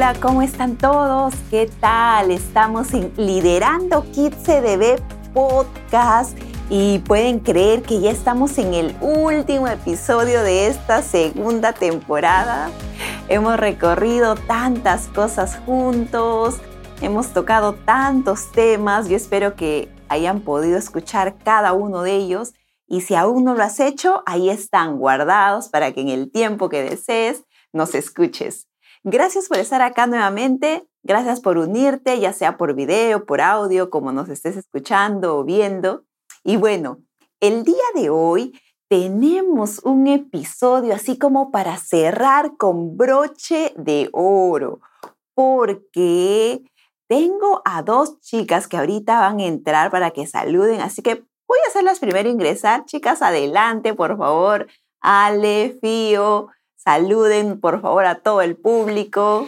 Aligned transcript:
Hola, 0.00 0.14
¿cómo 0.18 0.40
están 0.40 0.78
todos? 0.78 1.34
¿Qué 1.50 1.70
tal? 1.78 2.30
Estamos 2.30 2.94
en 2.94 3.12
Liderando 3.18 4.10
Kids 4.12 4.34
CDB 4.44 4.98
Podcast 5.34 6.38
y 6.70 7.00
pueden 7.00 7.40
creer 7.40 7.82
que 7.82 8.00
ya 8.00 8.10
estamos 8.10 8.56
en 8.56 8.72
el 8.72 8.96
último 9.02 9.68
episodio 9.68 10.42
de 10.42 10.68
esta 10.68 11.02
segunda 11.02 11.74
temporada. 11.74 12.70
Hemos 13.28 13.60
recorrido 13.60 14.36
tantas 14.36 15.06
cosas 15.08 15.58
juntos, 15.66 16.56
hemos 17.02 17.34
tocado 17.34 17.74
tantos 17.74 18.50
temas. 18.52 19.06
Yo 19.06 19.18
espero 19.18 19.54
que 19.54 19.92
hayan 20.08 20.40
podido 20.40 20.78
escuchar 20.78 21.36
cada 21.44 21.74
uno 21.74 22.00
de 22.00 22.16
ellos 22.16 22.54
y 22.86 23.02
si 23.02 23.16
aún 23.16 23.44
no 23.44 23.54
lo 23.54 23.62
has 23.64 23.78
hecho, 23.80 24.22
ahí 24.24 24.48
están 24.48 24.96
guardados 24.96 25.68
para 25.68 25.92
que 25.92 26.00
en 26.00 26.08
el 26.08 26.32
tiempo 26.32 26.70
que 26.70 26.82
desees 26.82 27.44
nos 27.74 27.94
escuches. 27.94 28.69
Gracias 29.02 29.48
por 29.48 29.58
estar 29.58 29.80
acá 29.80 30.06
nuevamente. 30.06 30.86
Gracias 31.02 31.40
por 31.40 31.56
unirte, 31.56 32.20
ya 32.20 32.34
sea 32.34 32.58
por 32.58 32.74
video, 32.74 33.24
por 33.24 33.40
audio, 33.40 33.88
como 33.88 34.12
nos 34.12 34.28
estés 34.28 34.56
escuchando 34.56 35.38
o 35.38 35.44
viendo. 35.44 36.04
Y 36.44 36.56
bueno, 36.56 36.98
el 37.40 37.64
día 37.64 37.84
de 37.94 38.10
hoy 38.10 38.60
tenemos 38.90 39.78
un 39.84 40.06
episodio 40.06 40.94
así 40.94 41.16
como 41.16 41.50
para 41.50 41.78
cerrar 41.78 42.56
con 42.58 42.98
broche 42.98 43.72
de 43.76 44.10
oro, 44.12 44.80
porque 45.34 46.62
tengo 47.08 47.62
a 47.64 47.82
dos 47.82 48.20
chicas 48.20 48.68
que 48.68 48.76
ahorita 48.76 49.20
van 49.20 49.40
a 49.40 49.46
entrar 49.46 49.90
para 49.90 50.10
que 50.10 50.26
saluden, 50.26 50.80
así 50.80 51.00
que 51.00 51.24
voy 51.48 51.58
a 51.64 51.68
hacerlas 51.68 52.00
primero 52.00 52.28
ingresar. 52.28 52.84
Chicas, 52.84 53.22
adelante, 53.22 53.94
por 53.94 54.18
favor. 54.18 54.66
Ale, 55.00 55.78
Fío, 55.80 56.48
Saluden, 56.90 57.60
por 57.60 57.80
favor, 57.80 58.04
a 58.04 58.16
todo 58.16 58.42
el 58.42 58.56
público. 58.56 59.46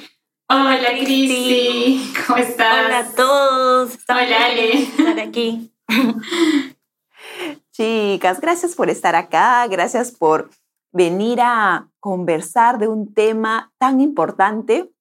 Hola, 0.48 0.91
Cristi. 0.93 2.12
¿Cómo 2.25 2.39
estás? 2.39 2.87
Hola 2.87 2.99
a 3.01 3.11
todos. 3.17 3.99
Hola, 4.09 4.45
Ale. 4.45 4.83
Estar 4.83 5.19
aquí. 5.19 5.75
Chicas, 7.73 8.41
gracias 8.41 8.77
por 8.77 8.91
estar 8.91 9.17
acá. 9.17 9.67
Gracias 9.67 10.12
por 10.12 10.51
venir 10.93 11.41
a 11.41 11.89
conversar 11.99 12.79
de 12.79 12.87
un 12.87 13.12
tema 13.12 13.73
tan 13.79 14.01
importante. 14.01 14.93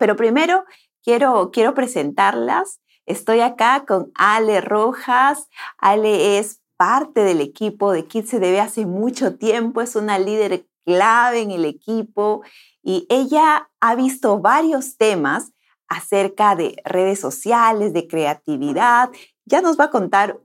Pero 0.00 0.16
primero 0.16 0.64
quiero, 1.04 1.52
quiero 1.52 1.74
presentarlas. 1.74 2.80
Estoy 3.06 3.38
acá 3.38 3.84
con 3.86 4.10
Ale 4.16 4.60
Rojas. 4.62 5.48
Ale 5.78 6.40
es 6.40 6.60
parte 6.76 7.24
del 7.24 7.40
equipo 7.40 7.92
de 7.92 8.06
Kids 8.06 8.30
CDB 8.30 8.60
hace 8.60 8.86
mucho 8.86 9.36
tiempo, 9.36 9.82
es 9.82 9.96
una 9.96 10.18
líder 10.18 10.64
clave 10.88 11.42
en 11.42 11.50
el 11.50 11.66
equipo 11.66 12.42
y 12.82 13.06
ella 13.10 13.68
ha 13.80 13.94
visto 13.94 14.38
varios 14.38 14.96
temas 14.96 15.52
acerca 15.86 16.56
de 16.56 16.76
redes 16.82 17.20
sociales, 17.20 17.92
de 17.92 18.08
creatividad. 18.08 19.10
Ya 19.44 19.60
nos 19.60 19.78
va 19.78 19.84
a 19.84 19.90
contar 19.90 20.40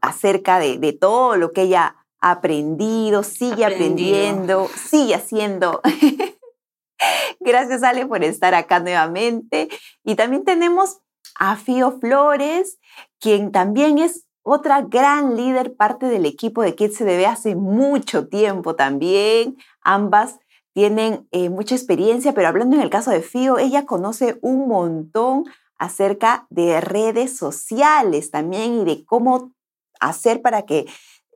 acerca 0.00 0.58
de, 0.58 0.92
todo 1.00 1.36
lo 1.36 1.52
que 1.52 1.62
ella 1.62 1.94
ha 2.20 2.32
aprendido, 2.32 3.22
sigue 3.22 3.64
aprendiendo, 3.64 4.68
sigue 4.74 5.14
haciendo. 5.14 5.80
Gracias 7.38 7.84
Ale 7.84 8.04
por 8.06 8.24
estar 8.24 8.52
acá 8.54 8.80
nuevamente. 8.80 9.68
Y 10.02 10.16
también 10.16 10.44
tenemos 10.44 10.98
a 11.38 11.54
Fío 11.54 12.00
Flores, 12.00 12.78
quien 13.20 13.52
también 13.52 13.98
es 13.98 14.26
otra 14.46 14.82
gran 14.82 15.36
líder, 15.36 15.74
parte 15.74 16.06
del 16.06 16.26
equipo 16.26 16.62
de 16.62 16.74
Kids 16.74 16.98
CDB 16.98 17.26
hace 17.26 17.56
mucho 17.56 18.28
tiempo 18.28 18.76
también. 18.76 19.56
Ambas 19.84 20.40
tienen 20.72 21.28
eh, 21.30 21.50
mucha 21.50 21.76
experiencia, 21.76 22.34
pero 22.34 22.48
hablando 22.48 22.74
en 22.76 22.82
el 22.82 22.90
caso 22.90 23.10
de 23.10 23.22
Fío, 23.22 23.58
ella 23.58 23.86
conoce 23.86 24.38
un 24.42 24.68
montón 24.68 25.44
acerca 25.78 26.46
de 26.50 26.80
redes 26.80 27.36
sociales 27.36 28.30
también 28.30 28.80
y 28.80 28.84
de 28.84 29.04
cómo 29.04 29.52
hacer 30.00 30.42
para 30.42 30.62
que 30.62 30.86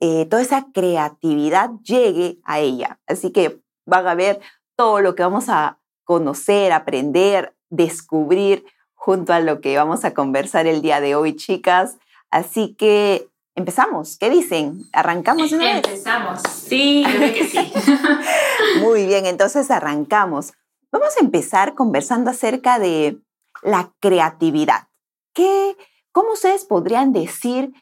eh, 0.00 0.26
toda 0.26 0.42
esa 0.42 0.66
creatividad 0.72 1.70
llegue 1.82 2.38
a 2.44 2.58
ella. 2.60 2.98
Así 3.06 3.30
que 3.30 3.60
van 3.86 4.06
a 4.06 4.14
ver 4.14 4.40
todo 4.76 5.00
lo 5.00 5.14
que 5.14 5.22
vamos 5.22 5.48
a 5.48 5.78
conocer, 6.04 6.72
aprender, 6.72 7.54
descubrir 7.68 8.64
junto 8.94 9.32
a 9.32 9.40
lo 9.40 9.60
que 9.60 9.76
vamos 9.76 10.04
a 10.04 10.14
conversar 10.14 10.66
el 10.66 10.82
día 10.82 11.00
de 11.00 11.14
hoy, 11.14 11.36
chicas. 11.36 11.98
Así 12.30 12.74
que 12.74 13.28
empezamos. 13.58 14.16
¿Qué 14.18 14.30
dicen? 14.30 14.88
¿Arrancamos 14.92 15.52
una 15.52 15.64
vez? 15.64 15.76
Empezamos. 15.76 16.40
Sí, 16.42 17.04
creo 17.06 17.34
que 17.34 17.44
sí. 17.44 17.72
Muy 18.80 19.06
bien, 19.06 19.26
entonces 19.26 19.70
arrancamos. 19.70 20.54
Vamos 20.90 21.14
a 21.16 21.24
empezar 21.24 21.74
conversando 21.74 22.30
acerca 22.30 22.78
de 22.78 23.18
la 23.62 23.92
creatividad. 24.00 24.88
¿Qué, 25.34 25.76
¿Cómo 26.12 26.32
ustedes 26.32 26.64
podrían 26.64 27.12
decir 27.12 27.72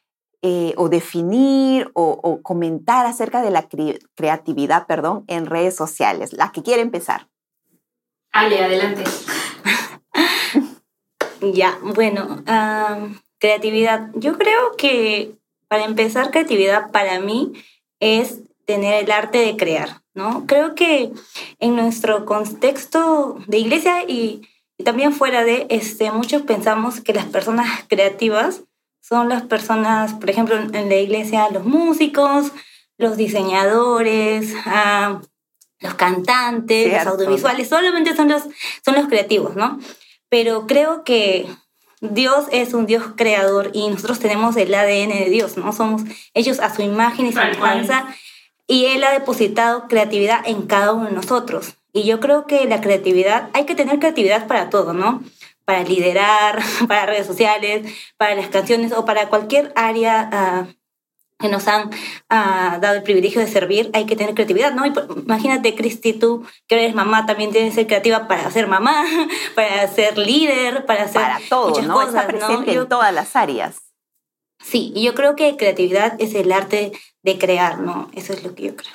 eh, 0.43 0.75
o 0.77 0.89
definir 0.89 1.91
o, 1.95 2.41
comentar 2.43 3.07
acerca 3.07 3.43
de 3.43 3.51
la 3.51 3.69
creatividad 4.15 4.87
perdón, 4.87 5.25
en 5.29 5.47
redes 5.47 5.77
sociales? 5.77 6.33
La 6.33 6.53
que 6.53 6.63
quiere 6.63 6.83
empezar. 6.83 7.29
Ale, 8.33 8.63
adelante. 8.63 9.05
ya, 11.53 11.79
bueno, 11.83 12.43
Creatividad. 13.39 14.11
Yo 14.15 14.39
creo 14.39 14.77
que 14.79 15.37
para 15.69 15.85
empezar, 15.85 16.31
creatividad 16.31 16.91
para 16.91 17.21
mí 17.21 17.53
es 18.01 18.41
tener 18.67 19.05
el 19.05 19.11
arte 19.11 19.39
de 19.39 19.57
crear, 19.57 20.03
¿no? 20.15 20.47
Creo 20.47 20.75
que 20.75 21.13
en 21.61 21.77
nuestro 21.77 22.25
contexto 22.27 23.39
de 23.47 23.59
iglesia 23.59 24.03
y, 24.07 24.43
también 24.85 25.13
fuera 25.13 25.43
de, 25.43 25.67
este, 25.71 26.11
muchos 26.11 26.43
pensamos 26.43 27.01
que 27.01 27.15
las 27.15 27.25
personas 27.25 27.85
creativas 27.89 28.63
son 29.01 29.29
las 29.29 29.43
personas, 29.43 30.13
por 30.15 30.29
ejemplo, 30.29 30.57
en 30.57 30.89
la 30.89 30.97
iglesia, 30.97 31.49
los 31.51 31.65
músicos, 31.65 32.53
los 32.99 33.17
diseñadores, 33.17 34.53
ah, 34.67 35.23
los 35.81 35.95
cantantes, 35.95 36.93
los 36.93 37.15
audiovisuales, 37.15 37.69
solamente 37.69 38.17
son 38.17 38.29
los, 38.29 38.43
son 38.85 38.97
los 38.97 39.07
creativos, 39.07 39.57
¿no? 39.57 39.79
Pero 40.29 40.67
creo 40.67 41.05
que 41.05 41.47
Dios 42.01 42.47
es 42.53 42.75
un 42.75 42.87
Dios 42.87 43.05
creador 43.17 43.71
y 43.73 43.89
nosotros 43.89 44.19
tenemos 44.19 44.57
el 44.57 44.75
ADN 44.75 45.11
de 45.11 45.31
Dios, 45.31 45.57
¿no? 45.57 45.73
Somos 45.73 46.03
ellos 46.35 46.61
a 46.61 46.75
su 46.75 46.83
imagen 46.83 47.27
y 47.27 47.33
semejanza 47.33 48.07
y 48.67 48.87
Él 48.87 49.05
ha 49.05 49.13
depositado 49.13 49.89
creatividad 49.89 50.41
en 50.47 50.63
cada 50.63 50.93
uno 50.93 51.07
de 51.07 51.13
nosotros. 51.13 51.75
Y 51.93 52.05
yo 52.05 52.21
creo 52.21 52.47
que 52.47 52.67
la 52.67 52.81
creatividad, 52.81 53.49
hay 53.55 53.65
que 53.65 53.75
tener 53.75 53.99
creatividad 53.99 54.47
para 54.47 54.69
todo, 54.69 54.93
¿no? 54.93 55.23
Para 55.65 55.83
liderar, 55.83 56.63
para 56.89 57.07
redes 57.07 57.27
sociales, 57.27 57.91
para 58.17 58.35
las 58.35 58.49
canciones 58.49 58.93
o 58.93 59.05
para 59.05 59.29
cualquier 59.29 59.73
área 59.75 60.67
uh, 60.69 60.73
que 61.39 61.49
nos 61.49 61.69
han 61.69 61.91
ah, 62.31 62.79
dado 62.81 62.97
el 62.97 63.03
privilegio 63.03 63.41
de 63.41 63.47
servir, 63.47 63.91
hay 63.93 64.07
que 64.07 64.17
tener 64.17 64.35
creatividad, 64.35 64.73
¿no? 64.73 64.87
imagínate, 64.87 65.75
Cristi, 65.75 66.15
tú 66.15 66.47
que 66.67 66.77
eres 66.77 66.95
mamá, 66.95 67.27
también 67.27 67.53
tienes 67.53 67.71
que 67.71 67.81
ser 67.81 67.87
creativa 67.87 68.27
para 68.27 68.51
ser 68.51 68.67
mamá, 68.67 69.05
para 69.55 69.87
ser 69.89 70.17
líder, 70.17 70.87
para 70.87 71.05
hacer 71.05 71.23
para 71.23 71.41
todo, 71.49 71.83
¿no? 71.83 71.95
Cosas, 71.95 72.15
Está 72.15 72.27
presente 72.27 72.73
en 72.73 72.89
todas 72.89 73.13
las 73.13 73.37
áreas. 73.37 73.83
Sí, 74.63 74.93
y 74.95 75.05
yo 75.05 75.15
creo 75.15 75.37
que 75.37 75.57
creatividad 75.57 76.17
es 76.19 76.35
el 76.35 76.51
arte 76.51 76.93
de 77.23 77.39
crear, 77.39 77.81
¿no? 77.81 78.11
Eso 78.15 78.33
es 78.33 78.43
lo 78.43 78.55
que 78.55 78.65
yo 78.65 78.77
creo. 78.77 78.93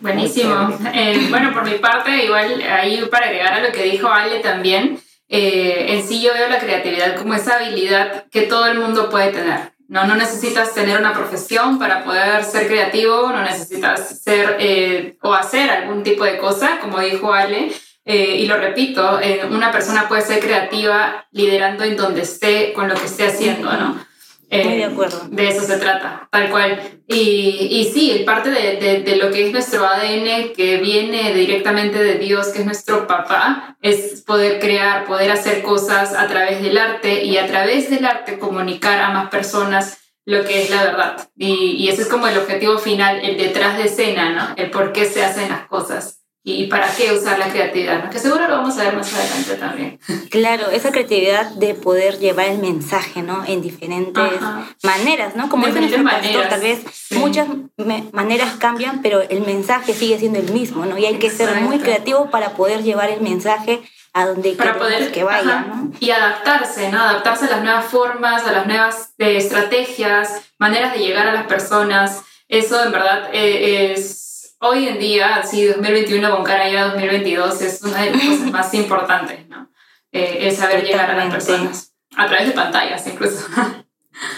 Buenísimo. 0.00 0.78
Eh, 0.92 1.26
bueno, 1.30 1.52
por 1.52 1.64
mi 1.64 1.78
parte, 1.78 2.24
igual 2.24 2.62
ahí 2.62 3.04
para 3.10 3.26
agregar 3.26 3.54
a 3.54 3.60
lo 3.60 3.72
que 3.72 3.84
dijo 3.84 4.08
Ale 4.08 4.40
también, 4.40 5.00
eh, 5.28 5.86
en 5.88 6.06
sí 6.06 6.22
yo 6.22 6.32
veo 6.34 6.48
la 6.48 6.58
creatividad 6.58 7.16
como 7.16 7.34
esa 7.34 7.56
habilidad 7.56 8.26
que 8.30 8.42
todo 8.42 8.66
el 8.66 8.78
mundo 8.78 9.10
puede 9.10 9.32
tener. 9.32 9.75
No, 9.88 10.04
no 10.04 10.16
necesitas 10.16 10.74
tener 10.74 10.98
una 10.98 11.12
profesión 11.12 11.78
para 11.78 12.04
poder 12.04 12.42
ser 12.44 12.66
creativo, 12.66 13.30
no 13.30 13.42
necesitas 13.42 14.20
ser 14.20 14.56
eh, 14.58 15.16
o 15.22 15.32
hacer 15.32 15.70
algún 15.70 16.02
tipo 16.02 16.24
de 16.24 16.38
cosa, 16.38 16.80
como 16.80 17.00
dijo 17.00 17.32
Ale. 17.32 17.72
Eh, 18.04 18.36
y 18.38 18.46
lo 18.46 18.56
repito, 18.56 19.20
eh, 19.20 19.42
una 19.50 19.72
persona 19.72 20.08
puede 20.08 20.22
ser 20.22 20.40
creativa 20.40 21.26
liderando 21.32 21.82
en 21.84 21.96
donde 21.96 22.22
esté, 22.22 22.72
con 22.72 22.88
lo 22.88 22.94
que 22.94 23.06
esté 23.06 23.26
haciendo, 23.26 23.72
¿no? 23.72 24.05
De 24.48 24.84
acuerdo. 24.84 25.26
De 25.30 25.48
eso 25.48 25.62
se 25.62 25.76
trata, 25.78 26.28
tal 26.30 26.50
cual. 26.50 27.00
Y, 27.08 27.68
y 27.70 27.90
sí, 27.92 28.22
parte 28.24 28.50
de, 28.50 28.76
de, 28.76 29.00
de, 29.00 29.16
lo 29.16 29.30
que 29.30 29.46
es 29.46 29.52
nuestro 29.52 29.86
ADN, 29.86 30.52
que 30.54 30.78
viene 30.78 31.34
directamente 31.34 32.02
de 32.02 32.14
Dios, 32.18 32.48
que 32.48 32.60
es 32.60 32.64
nuestro 32.64 33.06
papá, 33.06 33.76
es 33.82 34.22
poder 34.22 34.60
crear, 34.60 35.04
poder 35.04 35.30
hacer 35.30 35.62
cosas 35.62 36.14
a 36.14 36.26
través 36.28 36.62
del 36.62 36.78
arte 36.78 37.24
y 37.24 37.38
a 37.38 37.46
través 37.46 37.90
del 37.90 38.04
arte 38.04 38.38
comunicar 38.38 39.00
a 39.00 39.10
más 39.10 39.30
personas 39.30 39.98
lo 40.24 40.44
que 40.44 40.62
es 40.62 40.70
la 40.70 40.84
verdad. 40.84 41.30
Y, 41.36 41.76
y 41.78 41.88
ese 41.88 42.02
es 42.02 42.08
como 42.08 42.26
el 42.26 42.36
objetivo 42.38 42.78
final, 42.78 43.20
el 43.24 43.36
detrás 43.36 43.78
de 43.78 43.84
escena, 43.84 44.30
¿no? 44.30 44.54
El 44.56 44.70
por 44.70 44.92
qué 44.92 45.06
se 45.06 45.24
hacen 45.24 45.48
las 45.48 45.66
cosas. 45.66 46.25
Y 46.48 46.68
para 46.68 46.88
qué 46.94 47.12
usar 47.12 47.40
la 47.40 47.48
creatividad, 47.48 48.04
¿no? 48.04 48.08
que 48.08 48.20
seguro 48.20 48.46
lo 48.46 48.58
vamos 48.58 48.78
a 48.78 48.84
ver 48.84 48.94
más 48.94 49.12
adelante 49.12 49.56
también. 49.56 49.98
Claro, 50.30 50.70
esa 50.70 50.92
creatividad 50.92 51.50
de 51.52 51.74
poder 51.74 52.18
llevar 52.18 52.46
el 52.46 52.58
mensaje, 52.58 53.22
¿no? 53.22 53.42
En 53.46 53.62
diferentes 53.62 54.22
maneras, 54.82 55.34
¿no? 55.34 55.48
Como 55.48 55.66
dice 55.66 55.80
nuestro 55.80 56.04
pastor, 56.04 56.48
tal 56.48 56.60
vez 56.60 56.84
muchas 57.12 57.48
maneras 58.12 58.54
cambian, 58.58 59.00
pero 59.02 59.22
el 59.22 59.40
mensaje 59.40 59.94
sigue 59.94 60.18
siendo 60.18 60.38
el 60.38 60.52
mismo, 60.52 60.84
¿no? 60.84 60.98
Y 60.98 61.06
hay 61.06 61.18
que 61.18 61.30
ser 61.30 61.62
muy 61.62 61.78
creativo 61.78 62.30
para 62.30 62.50
poder 62.50 62.82
llevar 62.82 63.08
el 63.10 63.22
mensaje 63.22 63.80
a 64.12 64.26
donde 64.26 64.52
para 64.52 64.78
poder 64.78 65.10
que 65.10 65.24
vaya, 65.24 65.66
¿no? 65.68 65.90
Y 66.00 66.10
adaptarse, 66.10 66.92
¿no? 66.92 67.00
Adaptarse 67.00 67.46
a 67.46 67.50
las 67.50 67.62
nuevas 67.62 67.86
formas, 67.86 68.46
a 68.46 68.52
las 68.52 68.66
nuevas 68.66 69.14
eh, 69.18 69.38
estrategias, 69.38 70.42
maneras 70.58 70.92
de 70.92 71.00
llegar 71.00 71.26
a 71.26 71.32
las 71.32 71.46
personas. 71.46 72.22
Eso 72.48 72.84
en 72.84 72.92
verdad 72.92 73.30
eh, 73.32 73.92
es 73.92 74.26
hoy 74.58 74.88
en 74.88 74.98
día, 74.98 75.42
sí, 75.42 75.66
2021 75.66 76.30
con 76.34 76.44
cara 76.44 76.70
ya 76.70 76.86
2022 76.88 77.60
es 77.62 77.82
una 77.82 78.02
de 78.02 78.10
las 78.10 78.22
cosas 78.22 78.40
más 78.52 78.74
importantes, 78.74 79.48
¿no? 79.48 79.70
Eh, 80.12 80.48
el 80.48 80.56
saber 80.56 80.84
llegar 80.84 81.10
a 81.10 81.16
las 81.16 81.32
personas 81.32 81.92
a 82.16 82.26
través 82.26 82.48
de 82.48 82.54
pantallas 82.54 83.06
incluso. 83.06 83.46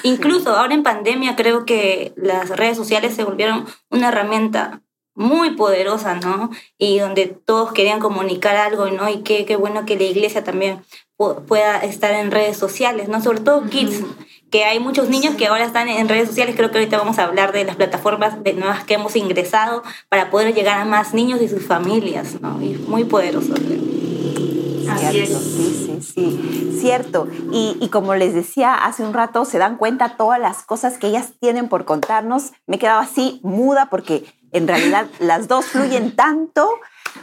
Incluso 0.02 0.56
ahora 0.56 0.74
en 0.74 0.82
pandemia 0.82 1.36
creo 1.36 1.64
que 1.64 2.12
las 2.16 2.50
redes 2.50 2.76
sociales 2.76 3.14
se 3.14 3.22
volvieron 3.22 3.64
una 3.90 4.08
herramienta 4.08 4.82
muy 5.14 5.50
poderosa, 5.50 6.16
¿no? 6.16 6.50
Y 6.78 6.98
donde 6.98 7.26
todos 7.26 7.72
querían 7.72 8.00
comunicar 8.00 8.56
algo, 8.56 8.90
¿no? 8.90 9.08
Y 9.08 9.22
qué, 9.22 9.44
qué 9.44 9.54
bueno 9.54 9.86
que 9.86 9.96
la 9.96 10.02
iglesia 10.02 10.42
también 10.42 10.82
pueda 11.18 11.78
estar 11.78 12.14
en 12.14 12.30
redes 12.30 12.56
sociales, 12.56 13.08
¿no? 13.08 13.20
Sobre 13.20 13.40
todo 13.40 13.68
kids, 13.68 14.04
que 14.50 14.64
hay 14.64 14.78
muchos 14.78 15.08
niños 15.08 15.34
que 15.34 15.48
ahora 15.48 15.64
están 15.64 15.88
en 15.88 16.08
redes 16.08 16.28
sociales. 16.28 16.54
Creo 16.56 16.70
que 16.70 16.78
ahorita 16.78 16.96
vamos 16.96 17.18
a 17.18 17.24
hablar 17.24 17.52
de 17.52 17.64
las 17.64 17.76
plataformas 17.76 18.42
de 18.42 18.54
nuevas 18.54 18.84
que 18.84 18.94
hemos 18.94 19.16
ingresado 19.16 19.82
para 20.08 20.30
poder 20.30 20.54
llegar 20.54 20.78
a 20.78 20.84
más 20.84 21.14
niños 21.14 21.42
y 21.42 21.48
sus 21.48 21.66
familias, 21.66 22.40
¿no? 22.40 22.62
Y 22.62 22.74
muy 22.88 23.04
poderoso. 23.04 23.52
Así 24.88 25.18
es. 25.18 25.28
Sí, 25.28 26.00
sí, 26.00 26.12
sí, 26.14 26.78
cierto. 26.80 27.28
Y, 27.52 27.76
y, 27.80 27.88
como 27.88 28.14
les 28.14 28.32
decía 28.32 28.74
hace 28.74 29.04
un 29.04 29.12
rato, 29.12 29.44
se 29.44 29.58
dan 29.58 29.76
cuenta 29.76 30.16
todas 30.16 30.40
las 30.40 30.62
cosas 30.62 30.96
que 30.96 31.08
ellas 31.08 31.32
tienen 31.40 31.68
por 31.68 31.84
contarnos. 31.84 32.52
Me 32.66 32.76
he 32.76 32.78
quedado 32.78 33.00
así 33.00 33.40
muda 33.42 33.88
porque 33.90 34.24
en 34.52 34.68
realidad 34.68 35.06
las 35.18 35.48
dos 35.48 35.66
fluyen 35.66 36.14
tanto 36.14 36.68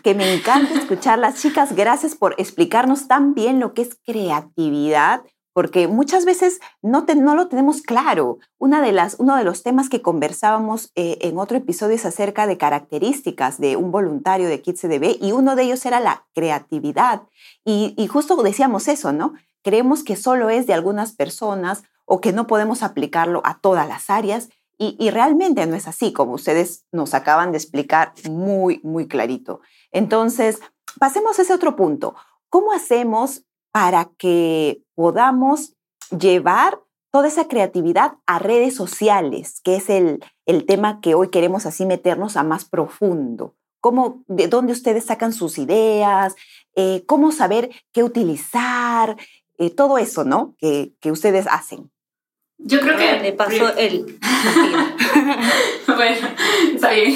que 0.04 0.14
me 0.14 0.34
encanta 0.34 0.74
escuchar 0.74 1.20
las 1.20 1.42
chicas. 1.42 1.76
Gracias 1.76 2.16
por 2.16 2.36
explicarnos 2.38 3.08
tan 3.08 3.34
bien 3.34 3.60
lo 3.60 3.74
que 3.74 3.84
es 3.84 3.98
creatividad, 4.06 5.24
porque 5.54 5.88
muchas 5.88 6.26
veces 6.26 6.60
no, 6.82 7.06
no 7.16 7.36
lo 7.36 7.48
tenemos 7.48 7.82
claro. 7.82 8.40
Una 8.58 8.82
de 8.82 8.92
las, 8.92 9.16
uno 9.20 9.38
de 9.38 9.44
los 9.44 9.64
temas 9.64 9.90
que 9.90 10.02
conversábamos 10.02 10.92
eh, 10.96 11.18
en 11.22 11.38
otro 11.38 11.58
episodio 11.58 11.96
es 11.96 12.06
acerca 12.06 12.46
de 12.46 12.58
características 12.58 13.60
de 13.60 13.78
un 13.78 13.92
voluntario 13.92 14.48
de 14.48 14.62
KidsCDB 14.62 15.18
y 15.22 15.32
uno 15.32 15.56
de 15.56 15.64
ellos 15.64 15.86
era 15.86 16.00
la 16.00 16.26
creatividad. 16.34 17.24
Y, 17.64 17.94
y 17.98 18.08
justo 18.08 18.36
decíamos 18.44 18.88
eso, 18.88 19.14
¿no? 19.14 19.34
Creemos 19.64 20.04
que 20.04 20.16
solo 20.16 20.50
es 20.50 20.68
de 20.68 20.74
algunas 20.74 21.14
personas 21.14 21.84
o 22.06 22.22
que 22.22 22.34
no 22.34 22.48
podemos 22.48 22.84
aplicarlo 22.84 23.42
a 23.46 23.60
todas 23.60 23.88
las 23.88 24.10
áreas 24.10 24.50
y, 24.78 25.10
realmente 25.10 25.66
no 25.66 25.76
es 25.76 25.88
así, 25.88 26.12
como 26.14 26.34
ustedes 26.34 26.86
nos 26.92 27.14
acaban 27.14 27.52
de 27.52 27.58
explicar 27.58 28.14
muy, 28.30 28.80
muy 28.84 29.08
clarito. 29.08 29.62
Entonces, 29.92 30.60
pasemos 31.00 31.40
a 31.40 31.44
ese 31.44 31.54
otro 31.54 31.76
punto. 31.76 32.16
¿Cómo 32.50 32.72
hacemos 32.72 33.44
para 33.72 34.06
que 34.18 34.82
podamos 34.96 35.74
llevar 36.18 36.82
toda 37.12 37.28
esa 37.28 37.48
creatividad 37.48 38.14
a 38.26 38.40
redes 38.40 38.76
sociales, 38.76 39.62
que 39.64 39.78
es 39.78 39.90
el, 39.90 40.24
el 40.46 40.66
tema 40.66 41.00
que 41.00 41.16
hoy 41.16 41.30
queremos 41.30 41.66
así 41.66 41.86
meternos 41.86 42.36
a 42.38 42.44
más 42.44 42.66
profundo? 42.66 43.56
¿Cómo, 43.82 44.24
¿De 44.28 44.48
dónde 44.48 44.74
ustedes 44.74 45.06
sacan 45.06 45.32
sus 45.32 45.58
ideas? 45.58 46.36
Eh, 46.76 47.04
¿Cómo 47.06 47.32
saber 47.32 47.70
qué 47.94 48.04
utilizar? 48.04 49.16
Eh, 49.58 49.70
todo 49.70 49.98
eso, 49.98 50.24
¿no? 50.26 50.56
Que, 50.58 50.96
que 51.00 51.12
ustedes 51.12 51.46
hacen. 51.50 51.92
Yo 52.58 52.80
creo 52.80 52.98
que... 52.98 53.20
Le 53.20 53.34
pasó 53.34 53.76
el... 53.78 54.18
bueno, 55.88 56.28
está 56.74 56.92
bien. 56.92 57.16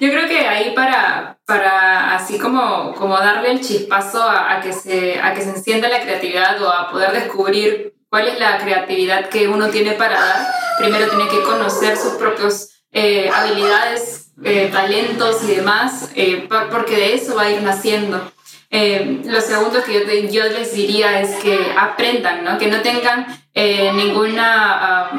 Yo 0.00 0.10
creo 0.10 0.28
que 0.28 0.46
ahí 0.46 0.72
para, 0.74 1.38
para 1.44 2.14
así 2.14 2.38
como, 2.38 2.94
como 2.94 3.16
darle 3.18 3.52
el 3.52 3.60
chispazo 3.60 4.22
a, 4.22 4.60
que 4.60 4.72
se, 4.72 5.20
a 5.20 5.34
que 5.34 5.42
se 5.42 5.50
encienda 5.50 5.88
la 5.88 6.00
creatividad 6.00 6.62
o 6.62 6.70
a 6.70 6.90
poder 6.90 7.12
descubrir 7.12 7.94
cuál 8.08 8.28
es 8.28 8.38
la 8.38 8.58
creatividad 8.58 9.28
que 9.28 9.48
uno 9.48 9.68
tiene 9.68 9.92
para 9.92 10.20
dar, 10.20 10.46
primero 10.78 11.08
tiene 11.08 11.28
que 11.28 11.42
conocer 11.42 11.96
sus 11.96 12.14
propias 12.14 12.82
eh, 12.92 13.30
habilidades, 13.32 14.32
eh, 14.44 14.68
talentos 14.72 15.42
y 15.44 15.56
demás, 15.56 16.10
eh, 16.14 16.48
porque 16.70 16.96
de 16.96 17.14
eso 17.14 17.34
va 17.34 17.42
a 17.42 17.50
ir 17.50 17.62
naciendo. 17.62 18.32
Eh, 18.70 19.22
lo 19.24 19.40
segundo 19.40 19.82
que 19.82 20.28
yo, 20.30 20.44
les 20.44 20.74
diría 20.74 21.20
es 21.20 21.36
que 21.36 21.72
aprendan, 21.78 22.44
¿no? 22.44 22.58
que 22.58 22.66
no 22.66 22.82
tengan 22.82 23.26
eh, 23.54 23.90
ninguna, 23.94 25.10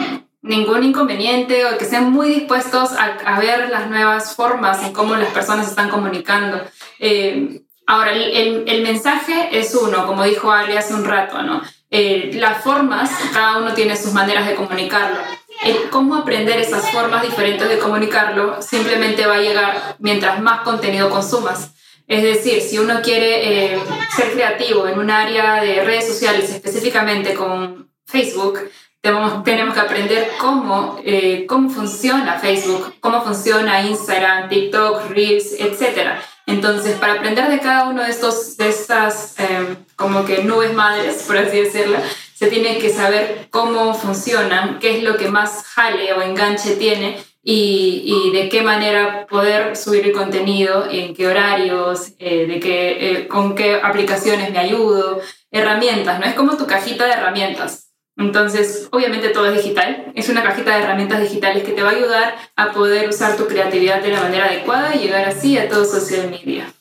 ningún 0.42 0.84
inconveniente 0.84 1.66
o 1.66 1.78
que 1.78 1.84
estén 1.86 2.12
muy 2.12 2.30
dispuestos 2.30 2.92
a, 2.94 3.18
a, 3.26 3.40
ver 3.40 3.70
las 3.70 3.90
nuevas 3.90 4.36
formas 4.36 4.84
en 4.84 4.94
cómo 4.94 5.16
las 5.16 5.30
personas 5.30 5.68
están 5.68 5.90
comunicando. 5.90 6.62
Eh, 7.00 7.62
ahora, 7.88 8.12
el, 8.12 8.64
el, 8.68 8.84
mensaje 8.84 9.50
es 9.52 9.74
uno, 9.74 10.06
como 10.06 10.24
dijo 10.24 10.52
Ali 10.52 10.78
hace 10.78 10.94
un 10.94 11.06
rato, 11.06 11.42
¿no? 11.42 11.62
Eh, 11.92 12.32
las 12.36 12.64
formas, 12.64 13.10
cada 13.34 13.58
uno 13.58 13.74
tiene 13.74 13.98
sus 13.98 14.14
maneras 14.14 14.48
de 14.48 14.56
comunicarlo. 14.56 15.18
El 15.64 15.90
cómo 15.90 16.16
aprender 16.16 16.60
esas 16.60 16.90
formas 16.92 17.24
diferentes 17.24 17.68
de 17.68 17.80
comunicarlo 17.80 18.62
simplemente 18.62 19.26
va 19.26 19.36
a 19.36 19.42
llegar 19.42 19.96
mientras 19.98 20.40
más 20.40 20.62
contenido 20.62 21.10
consumas. 21.10 21.72
Es 22.10 22.24
decir, 22.24 22.60
si 22.60 22.80
uno 22.80 23.04
quiere 23.04 23.76
eh, 23.76 23.80
ser 24.16 24.32
creativo 24.32 24.88
en 24.88 24.98
un 24.98 25.12
área 25.12 25.62
de 25.62 25.84
redes 25.84 26.08
sociales, 26.08 26.50
específicamente 26.50 27.36
con 27.36 27.92
Facebook, 28.04 28.60
tenemos, 29.00 29.74
que 29.74 29.80
aprender 29.80 30.32
cómo, 30.40 31.00
eh, 31.06 31.46
cómo 31.48 31.70
funciona 31.70 32.40
Facebook, 32.40 32.96
cómo 33.00 33.22
funciona 33.22 33.84
Instagram, 33.84 34.50
TikTok, 34.50 35.12
Reels, 35.12 35.54
etc. 35.54 36.18
Entonces, 36.48 36.98
para 36.98 37.14
aprender 37.14 37.48
de 37.48 37.60
cada 37.60 37.88
uno 37.90 38.04
de, 38.04 38.10
estos, 38.10 38.58
de 38.58 38.70
estas 38.70 39.40
em, 39.40 39.76
como 39.96 40.26
que 40.26 40.44
nubes 40.44 40.74
madres, 40.74 41.24
por 41.28 41.38
así 41.38 41.62
decirlo, 41.62 42.00
se 42.34 42.48
tiene 42.48 42.80
que 42.80 42.90
saber 42.90 43.50
cómo 43.52 43.94
funcionan, 43.94 44.80
qué 44.80 44.98
es 44.98 45.04
lo 45.04 45.16
que 45.16 45.30
más 45.30 45.64
jale 45.64 46.12
o 46.14 46.24
enganche 46.24 46.76
tiene 46.76 47.20
y, 47.52 48.32
de 48.32 48.48
qué 48.48 48.62
manera 48.62 49.26
poder 49.28 49.76
subir 49.76 50.06
el 50.06 50.12
contenido, 50.12 50.86
en 50.90 51.16
qué 51.16 51.28
horarios, 51.28 52.14
eh, 52.20 52.46
de 52.46 52.60
qué, 52.60 53.12
eh, 53.12 53.28
con 53.28 53.56
qué 53.56 53.80
aplicaciones 53.82 54.52
me 54.52 54.60
ayudo, 54.60 55.20
herramientas, 55.50 56.20
¿no? 56.20 56.28
Es 56.28 56.36
como 56.36 56.58
tu 56.58 56.68
cajita 56.68 57.06
de 57.06 57.14
herramientas. 57.14 57.92
Entonces, 58.18 58.88
obviamente 58.92 59.30
todo 59.30 59.48
es 59.48 59.64
digital, 59.64 60.12
es 60.14 60.30
una 60.30 60.44
cajita 60.44 60.76
de 60.76 60.84
herramientas 60.84 61.22
digitales 61.22 61.64
que 61.64 61.72
te 61.72 61.82
va 61.82 61.90
a 61.90 61.94
ayudar 61.94 62.36
a 62.56 62.72
poder 62.72 63.10
usar 63.10 63.36
tu 63.36 63.48
creatividad 63.48 64.04
de 64.04 64.12
la 64.12 64.22
manera 64.22 64.46
adecuada 64.46 64.96
y 64.96 65.00
llegar 65.00 65.26
así 65.26 65.58
a 65.58 65.70
todo 65.70 65.86
social 65.86 66.30
media. 66.30 66.72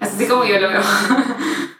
Así 0.00 0.26
como 0.26 0.44
yo 0.44 0.58
lo 0.58 0.68
veo. 0.68 0.80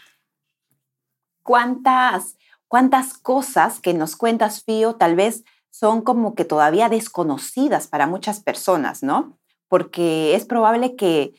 ¿Cuántas, 1.42 2.36
cuántas 2.68 3.16
cosas 3.16 3.80
que 3.80 3.94
nos 3.94 4.16
cuentas, 4.16 4.62
Fío, 4.64 4.96
tal 4.96 5.14
vez 5.14 5.44
son 5.78 6.00
como 6.00 6.34
que 6.34 6.46
todavía 6.46 6.88
desconocidas 6.88 7.86
para 7.86 8.06
muchas 8.06 8.40
personas, 8.40 9.02
¿no? 9.02 9.38
Porque 9.68 10.34
es 10.34 10.46
probable 10.46 10.96
que, 10.96 11.34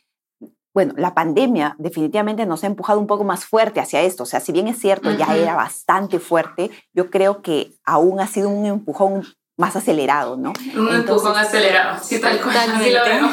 bueno, 0.76 0.94
la 0.96 1.16
pandemia 1.16 1.76
definitivamente 1.80 2.46
nos 2.46 2.64
ha 2.64 2.68
empujado 2.68 3.00
un 3.00 3.08
poco 3.08 3.24
más 3.24 3.46
fuerte 3.46 3.80
hacia 3.80 4.02
esto. 4.02 4.24
O 4.24 4.26
sea, 4.28 4.40
si 4.40 4.52
bien 4.52 4.68
es 4.68 4.80
cierto, 4.80 5.10
ya 5.12 5.36
era 5.36 5.56
bastante 5.56 6.20
fuerte, 6.20 6.70
yo 6.94 7.10
creo 7.10 7.42
que 7.42 7.74
aún 7.84 8.20
ha 8.20 8.28
sido 8.28 8.50
un 8.50 8.68
empujón 8.68 9.26
más 9.58 9.76
acelerado, 9.76 10.38
¿no? 10.38 10.54
Un 10.76 10.94
empujón 10.94 11.36
acelerado, 11.36 12.00
sí, 12.04 12.22
tal 12.22 12.40
cual, 12.40 12.58
así 12.58 12.92
lo 12.92 13.04
veo. 13.06 13.30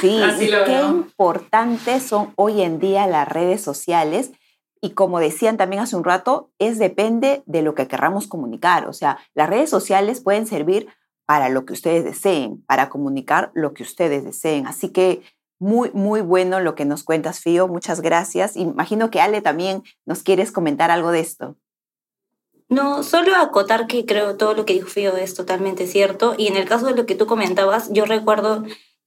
Sí, 0.00 0.22
así 0.24 0.48
lo 0.48 0.64
qué 0.64 0.80
importantes 0.80 2.02
son 2.02 2.32
hoy 2.36 2.62
en 2.62 2.78
día 2.78 3.06
las 3.06 3.28
redes 3.28 3.60
sociales 3.62 4.30
y 4.84 4.90
como 4.90 5.18
decían 5.18 5.56
también 5.56 5.80
hace 5.80 5.96
un 5.96 6.04
rato, 6.04 6.50
es 6.58 6.78
depende 6.78 7.42
de 7.46 7.62
lo 7.62 7.74
que 7.74 7.88
querramos 7.88 8.26
comunicar. 8.26 8.86
O 8.86 8.92
sea, 8.92 9.16
las 9.34 9.48
redes 9.48 9.70
sociales 9.70 10.20
pueden 10.20 10.46
servir 10.46 10.88
para 11.24 11.48
lo 11.48 11.64
que 11.64 11.72
ustedes 11.72 12.04
deseen, 12.04 12.62
para 12.66 12.90
comunicar 12.90 13.50
lo 13.54 13.72
que 13.72 13.82
ustedes 13.82 14.24
deseen. 14.24 14.66
Así 14.66 14.90
que 14.90 15.22
muy, 15.58 15.90
muy 15.94 16.20
bueno 16.20 16.60
lo 16.60 16.74
que 16.74 16.84
nos 16.84 17.02
cuentas, 17.02 17.40
Fío. 17.40 17.66
Muchas 17.66 18.02
gracias. 18.02 18.58
Imagino 18.58 19.10
que 19.10 19.22
Ale 19.22 19.40
también 19.40 19.84
nos 20.04 20.22
quieres 20.22 20.52
comentar 20.52 20.90
algo 20.90 21.12
de 21.12 21.20
esto. 21.20 21.56
No, 22.68 23.02
solo 23.02 23.34
acotar 23.36 23.86
que 23.86 24.04
creo 24.04 24.36
todo 24.36 24.52
lo 24.52 24.66
que 24.66 24.74
dijo 24.74 24.88
Fío 24.88 25.16
es 25.16 25.34
totalmente 25.34 25.86
cierto. 25.86 26.34
Y 26.36 26.48
en 26.48 26.56
el 26.56 26.68
caso 26.68 26.84
de 26.84 26.94
lo 26.94 27.06
que 27.06 27.14
tú 27.14 27.24
comentabas, 27.24 27.90
yo 27.90 28.04
recuerdo 28.04 28.64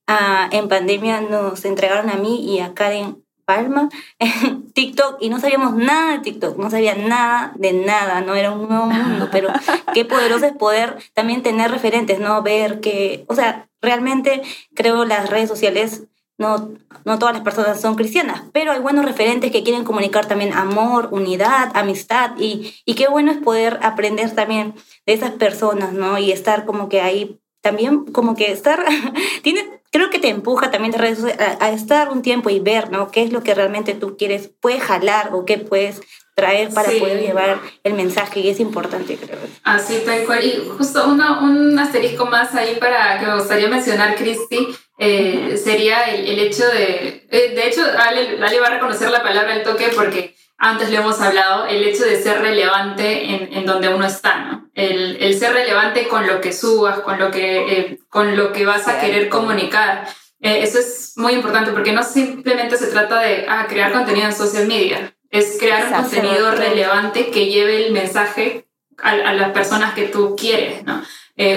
ah, 0.08 0.48
en 0.50 0.66
pandemia 0.68 1.20
nos 1.20 1.64
entregaron 1.64 2.10
a 2.10 2.16
mí 2.16 2.52
y 2.52 2.58
a 2.58 2.74
Karen 2.74 3.22
Palma 3.48 3.88
en 4.18 4.70
TikTok 4.74 5.16
y 5.20 5.30
no 5.30 5.40
sabíamos 5.40 5.74
nada 5.74 6.12
de 6.12 6.18
TikTok, 6.18 6.58
no 6.58 6.68
sabía 6.68 6.94
nada 6.94 7.52
de 7.56 7.72
nada, 7.72 8.20
no 8.20 8.34
era 8.34 8.52
un 8.52 8.68
nuevo 8.68 8.84
mundo, 8.84 9.28
pero 9.32 9.48
qué 9.94 10.04
poderoso 10.04 10.44
es 10.44 10.52
poder 10.52 10.98
también 11.14 11.42
tener 11.42 11.70
referentes, 11.70 12.20
¿no? 12.20 12.42
Ver 12.42 12.80
que, 12.80 13.24
o 13.26 13.34
sea, 13.34 13.70
realmente 13.80 14.42
creo 14.74 15.06
las 15.06 15.30
redes 15.30 15.48
sociales 15.48 16.02
no, 16.36 16.74
no 17.06 17.18
todas 17.18 17.34
las 17.34 17.42
personas 17.42 17.80
son 17.80 17.94
cristianas, 17.94 18.42
pero 18.52 18.70
hay 18.70 18.80
buenos 18.80 19.06
referentes 19.06 19.50
que 19.50 19.62
quieren 19.62 19.84
comunicar 19.84 20.26
también 20.26 20.52
amor, 20.52 21.08
unidad, 21.10 21.74
amistad 21.74 22.32
y, 22.38 22.74
y 22.84 22.96
qué 22.96 23.08
bueno 23.08 23.32
es 23.32 23.38
poder 23.38 23.80
aprender 23.82 24.34
también 24.34 24.74
de 25.06 25.14
esas 25.14 25.30
personas, 25.30 25.94
¿no? 25.94 26.18
Y 26.18 26.32
estar 26.32 26.66
como 26.66 26.90
que 26.90 27.00
ahí 27.00 27.40
también 27.68 28.06
como 28.06 28.34
que 28.34 28.50
estar, 28.50 28.82
tiene, 29.42 29.62
creo 29.92 30.08
que 30.08 30.18
te 30.18 30.28
empuja 30.28 30.70
también 30.70 30.94
a, 30.94 31.64
a, 31.64 31.70
estar 31.70 32.08
un 32.08 32.22
tiempo 32.22 32.48
y 32.48 32.60
ver, 32.60 32.90
¿no? 32.90 33.10
¿Qué 33.10 33.22
es 33.22 33.30
lo 33.30 33.42
que 33.42 33.54
realmente 33.54 33.92
tú 33.92 34.16
quieres, 34.16 34.50
puedes 34.58 34.82
jalar 34.82 35.34
o 35.34 35.44
qué 35.44 35.58
puedes 35.58 36.00
traer 36.34 36.72
para 36.72 36.88
poder 36.92 37.20
llevar 37.20 37.60
el 37.82 37.92
mensaje 37.94 38.40
y 38.40 38.48
es 38.48 38.60
importante, 38.60 39.16
creo. 39.16 39.38
Así, 39.64 40.00
tal 40.06 40.24
cual. 40.24 40.46
Y 40.46 40.68
justo 40.78 41.04
uno, 41.08 41.40
un 41.42 41.76
asterisco 41.78 42.24
más 42.26 42.54
ahí 42.54 42.76
para 42.76 43.18
que 43.18 43.26
me 43.26 43.34
gustaría 43.34 43.68
mencionar, 43.68 44.14
Cristi, 44.14 44.68
eh, 44.98 45.60
sería 45.62 46.04
el, 46.04 46.26
el, 46.26 46.38
hecho 46.38 46.64
de, 46.68 47.26
eh, 47.28 47.54
de 47.54 47.66
hecho, 47.66 47.82
Ale, 47.82 48.38
va 48.38 48.66
a 48.68 48.70
reconocer 48.70 49.10
la 49.10 49.22
palabra 49.22 49.56
el 49.56 49.62
toque 49.62 49.90
porque 49.94 50.36
antes 50.58 50.90
le 50.90 50.96
hemos 50.96 51.20
hablado, 51.20 51.66
el 51.66 51.84
hecho 51.84 52.04
de 52.04 52.20
ser 52.20 52.40
relevante 52.40 53.24
en, 53.32 53.52
en 53.52 53.64
donde 53.64 53.88
uno 53.88 54.04
está, 54.04 54.38
¿no? 54.44 54.68
El, 54.74 55.16
el, 55.20 55.38
ser 55.38 55.52
relevante 55.52 56.08
con 56.08 56.26
lo 56.26 56.40
que 56.40 56.52
subas, 56.52 56.98
con 57.00 57.18
lo 57.18 57.30
que, 57.30 57.78
eh, 57.78 57.98
con 58.08 58.36
lo 58.36 58.52
que 58.52 58.66
vas 58.66 58.88
a 58.88 59.00
querer 59.00 59.28
comunicar. 59.28 60.08
eso 60.40 60.78
es 60.80 61.12
muy 61.16 61.34
importante 61.34 61.70
porque 61.70 61.92
no 61.92 62.02
simplemente 62.02 62.76
se 62.76 62.88
trata 62.88 63.20
de 63.20 63.46
ah, 63.48 63.66
crear 63.68 63.92
contenido 63.92 64.26
en 64.26 64.34
social 64.34 64.66
media, 64.66 65.14
es 65.30 65.56
crear 65.60 65.86
un 65.86 66.02
contenido 66.02 66.50
relevante 66.50 67.30
que 67.30 67.46
lleve 67.46 67.86
el 67.86 67.92
mensaje 67.92 68.66
a, 69.00 69.10
a, 69.10 69.34
las 69.34 69.52
personas 69.52 69.94
que 69.94 70.08
tú 70.08 70.34
quieres, 70.36 70.84
¿no? 70.84 71.02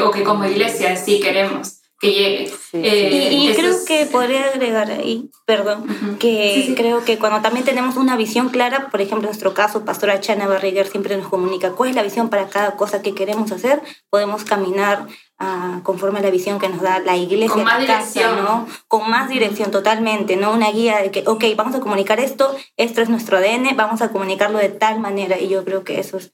o 0.04 0.12
que 0.12 0.24
como 0.24 0.46
iglesia 0.46 0.96
sí 0.96 1.20
queremos 1.20 1.81
que 2.02 2.12
llegue. 2.12 2.54
Eh, 2.74 3.30
y, 3.32 3.54
creo 3.54 3.76
que 3.86 4.08
podría 4.08 4.46
agregar 4.46 4.90
ahí, 4.90 5.30
perdón, 5.46 5.86
que 6.20 6.74
creo 6.76 7.06
que 7.06 7.20
cuando 7.20 7.42
también 7.42 7.64
tenemos 7.64 7.96
una 7.96 8.18
visión 8.18 8.50
clara, 8.50 8.90
por 8.90 9.02
ejemplo, 9.02 9.28
en 9.28 9.32
nuestro 9.32 9.54
caso, 9.54 9.86
Pastora 9.86 10.20
Chana 10.20 10.48
Barriguer 10.48 10.88
siempre 10.88 11.16
nos 11.16 11.28
comunica 11.28 11.74
cuál 11.74 11.92
es 11.92 11.96
la 11.96 12.02
visión 12.02 12.30
para 12.30 12.48
cada 12.48 12.76
cosa 12.76 13.04
que 13.04 13.14
queremos 13.14 13.52
hacer, 13.52 13.84
podemos 14.10 14.44
caminar 14.46 15.06
uh, 15.40 15.84
conforme 15.84 16.20
a 16.20 16.24
la 16.24 16.32
visión 16.32 16.60
que 16.60 16.70
nos 16.70 16.82
da 16.82 17.00
la 17.00 17.18
iglesia, 17.18 17.54
con 17.54 17.66
más 17.66 17.82
la 17.82 18.00
casa, 18.00 18.36
¿no? 18.36 18.68
Con 18.88 19.08
más 19.08 19.30
dirección, 19.30 19.70
totalmente, 19.70 20.38
¿no? 20.38 20.54
Una 20.54 20.72
guía 20.72 21.04
de 21.04 21.12
que, 21.12 21.24
ok, 21.28 21.44
vamos 21.56 21.76
a 21.76 21.82
comunicar 21.82 22.20
esto, 22.20 22.56
esto 22.78 23.02
es 23.02 23.10
nuestro 23.10 23.38
ADN, 23.38 23.76
vamos 23.76 24.02
a 24.02 24.10
comunicarlo 24.12 24.58
de 24.58 24.70
tal 24.70 25.00
manera, 25.00 25.40
y 25.40 25.50
yo 25.50 25.64
creo 25.64 25.84
que 25.84 26.00
eso 26.00 26.18
es 26.18 26.34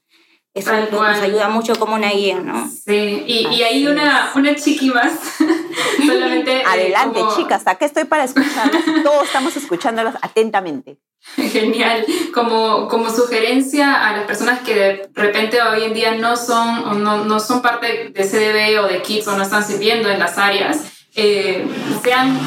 eso 0.54 0.72
nos 0.90 1.18
ayuda 1.18 1.48
mucho 1.48 1.74
como 1.78 1.94
una 1.94 2.10
guía, 2.10 2.40
¿no? 2.40 2.68
Sí, 2.68 3.22
y, 3.26 3.46
y 3.48 3.62
hay 3.62 3.86
una, 3.86 4.32
una 4.34 4.54
chiqui 4.54 4.90
más, 4.90 5.12
solamente... 6.06 6.58
Eh, 6.58 6.64
Adelante, 6.66 7.20
chicas, 7.36 7.66
acá 7.66 7.84
estoy 7.86 8.04
para 8.04 8.24
escucharlas, 8.24 8.84
todos 9.04 9.24
estamos 9.24 9.56
escuchándolas 9.56 10.16
atentamente. 10.20 10.98
Genial, 11.36 12.06
como, 12.32 12.88
como 12.88 13.10
sugerencia 13.10 14.06
a 14.06 14.16
las 14.16 14.24
personas 14.24 14.60
que 14.60 14.74
de 14.74 15.10
repente 15.14 15.60
hoy 15.60 15.84
en 15.84 15.92
día 15.92 16.14
no 16.14 16.36
son, 16.36 16.78
o 16.84 16.94
no, 16.94 17.24
no 17.24 17.40
son 17.40 17.60
parte 17.60 18.10
de 18.10 18.24
CDB 18.24 18.82
o 18.82 18.86
de 18.86 19.02
KIDS 19.02 19.28
o 19.28 19.36
no 19.36 19.42
están 19.42 19.64
sirviendo 19.64 20.08
en 20.08 20.18
las 20.18 20.38
áreas, 20.38 20.97
eh, 21.14 21.66
sean 22.02 22.38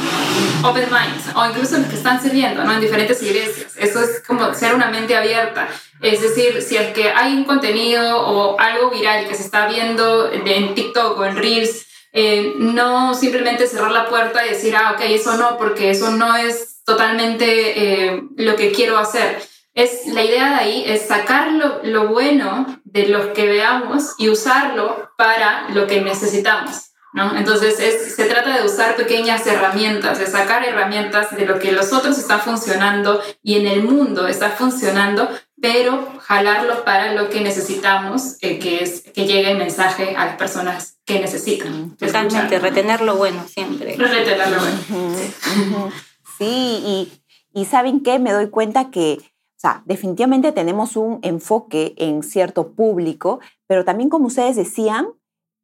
open 0.64 0.88
minds 0.90 1.36
o 1.36 1.46
incluso 1.46 1.78
los 1.78 1.88
que 1.88 1.96
están 1.96 2.22
sirviendo 2.22 2.64
¿no? 2.64 2.74
en 2.74 2.82
diferentes 2.82 3.22
iglesias. 3.24 3.74
Eso 3.78 4.02
es 4.02 4.22
como 4.26 4.54
ser 4.54 4.76
una 4.76 4.90
mente 4.90 5.16
abierta. 5.16 5.68
Es 6.02 6.22
decir, 6.22 6.62
si 6.62 6.78
es 6.78 6.94
que 6.94 7.12
hay 7.12 7.34
un 7.34 7.44
contenido 7.44 8.20
o 8.20 8.60
algo 8.60 8.90
viral 8.90 9.28
que 9.28 9.36
se 9.36 9.44
está 9.44 9.68
viendo 9.68 10.32
en 10.32 10.74
TikTok 10.74 11.20
o 11.20 11.26
en 11.26 11.36
Reels, 11.36 11.86
eh, 12.14 12.56
no 12.58 13.14
simplemente 13.14 13.68
cerrar 13.68 13.92
la 13.92 14.10
puerta 14.10 14.46
y 14.46 14.50
decir, 14.50 14.76
ah, 14.76 14.94
ok, 14.94 15.02
eso 15.06 15.38
no, 15.38 15.58
porque 15.58 15.92
eso 15.92 16.12
no 16.12 16.36
es 16.36 16.84
totalmente 16.84 18.10
eh, 18.10 18.24
lo 18.36 18.56
que 18.56 18.72
quiero 18.72 18.98
hacer. 18.98 19.42
Es, 19.74 20.08
la 20.08 20.24
idea 20.24 20.50
de 20.50 20.56
ahí 20.56 20.84
es 20.86 21.08
sacar 21.08 21.54
lo, 21.54 21.82
lo 21.84 22.10
bueno 22.10 22.82
de 22.84 23.08
lo 23.08 23.32
que 23.32 23.46
veamos 23.46 24.16
y 24.18 24.28
usarlo 24.28 25.10
para 25.18 25.70
lo 25.70 25.88
que 25.88 26.02
necesitamos. 26.02 26.91
¿No? 27.14 27.36
Entonces 27.36 27.80
es, 27.80 28.16
se 28.16 28.26
trata 28.26 28.58
de 28.58 28.66
usar 28.66 28.96
pequeñas 28.96 29.46
herramientas, 29.46 30.20
de 30.20 30.28
sacar 30.28 30.64
herramientas 30.64 31.36
de 31.36 31.46
lo 31.46 31.60
que 31.60 31.72
los 31.72 31.92
otros 31.94 32.18
están 32.18 32.42
funcionando 32.42 33.22
y 33.44 33.56
en 33.56 33.68
el 33.68 33.84
mundo 33.84 34.28
está 34.28 34.50
funcionando, 34.50 35.30
pero 35.62 36.08
jalarlo 36.20 36.84
para 36.86 37.14
lo 37.14 37.30
que 37.30 37.42
necesitamos, 37.42 38.38
eh, 38.42 38.60
que 38.60 38.84
es 38.84 39.02
que 39.02 39.26
llegue 39.26 39.52
el 39.52 39.58
mensaje 39.58 40.16
a 40.16 40.26
las 40.26 40.36
personas 40.38 40.98
que 41.06 41.20
necesitan. 41.20 41.96
Totalmente, 41.98 42.60
retener 42.60 43.02
lo 43.02 43.16
bueno 43.16 43.46
siempre. 43.48 43.96
Retener 43.98 44.50
lo 44.50 44.60
bueno. 44.60 45.92
Sí, 46.38 46.82
y, 46.84 47.12
y 47.54 47.66
¿saben 47.66 48.02
qué? 48.02 48.18
Me 48.18 48.32
doy 48.32 48.50
cuenta 48.50 48.90
que 48.90 49.20
o 49.20 49.62
sea, 49.62 49.84
definitivamente 49.86 50.52
tenemos 50.54 50.96
un 50.96 51.20
enfoque 51.22 51.94
en 51.98 52.24
cierto 52.24 52.72
público, 52.72 53.40
pero 53.68 53.86
también 53.86 54.10
como 54.10 54.26
ustedes 54.26 54.56
decían, 54.56 55.10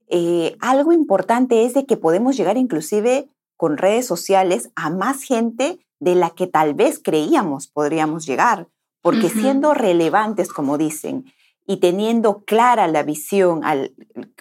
eh, 0.09 0.55
algo 0.59 0.93
importante 0.93 1.65
es 1.65 1.73
de 1.73 1.85
que 1.85 1.97
podemos 1.97 2.37
llegar 2.37 2.57
inclusive 2.57 3.29
con 3.55 3.77
redes 3.77 4.05
sociales 4.05 4.69
a 4.75 4.89
más 4.89 5.23
gente 5.23 5.79
de 5.99 6.15
la 6.15 6.29
que 6.29 6.47
tal 6.47 6.73
vez 6.73 6.99
creíamos 7.03 7.67
podríamos 7.67 8.25
llegar, 8.25 8.67
porque 9.01 9.29
siendo 9.29 9.73
relevantes, 9.73 10.49
como 10.49 10.77
dicen, 10.77 11.25
y 11.65 11.77
teniendo 11.77 12.43
clara 12.43 12.87
la 12.87 13.03
visión 13.03 13.61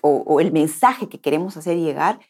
o, 0.02 0.40
el 0.40 0.52
mensaje 0.52 1.08
que 1.08 1.20
queremos 1.20 1.56
hacer 1.56 1.76
llegar, 1.78 2.20